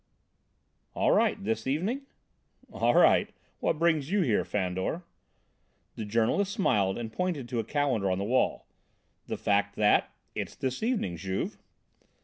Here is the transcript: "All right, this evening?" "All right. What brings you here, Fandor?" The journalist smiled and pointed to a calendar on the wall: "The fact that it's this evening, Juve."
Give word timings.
"All 0.95 1.11
right, 1.11 1.39
this 1.43 1.67
evening?" 1.67 2.07
"All 2.73 2.95
right. 2.95 3.31
What 3.59 3.77
brings 3.77 4.09
you 4.09 4.23
here, 4.23 4.43
Fandor?" 4.43 5.03
The 5.93 6.05
journalist 6.05 6.53
smiled 6.53 6.97
and 6.97 7.13
pointed 7.13 7.47
to 7.49 7.59
a 7.59 7.63
calendar 7.63 8.09
on 8.09 8.17
the 8.17 8.23
wall: 8.23 8.65
"The 9.27 9.37
fact 9.37 9.75
that 9.75 10.11
it's 10.33 10.55
this 10.55 10.81
evening, 10.81 11.17
Juve." 11.17 11.59